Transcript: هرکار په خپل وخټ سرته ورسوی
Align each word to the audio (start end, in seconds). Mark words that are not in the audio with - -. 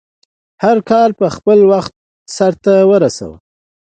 هرکار 0.63 1.09
په 1.19 1.27
خپل 1.35 1.59
وخټ 1.71 1.93
سرته 2.37 2.73
ورسوی 2.91 3.35